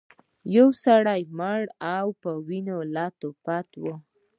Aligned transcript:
یو 0.55 0.67
سړی 0.83 1.21
مړ 1.39 1.61
و 1.69 1.73
او 1.95 2.05
په 2.21 2.29
وینو 2.47 2.77
لیت 2.95 3.17
پیت 3.45 3.69
و. 3.81 3.83